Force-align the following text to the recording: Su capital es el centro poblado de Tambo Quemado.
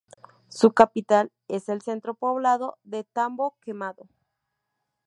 Su 0.47 0.71
capital 0.73 1.31
es 1.47 1.69
el 1.69 1.83
centro 1.83 2.15
poblado 2.15 2.79
de 2.81 3.03
Tambo 3.03 3.57
Quemado. 3.61 4.07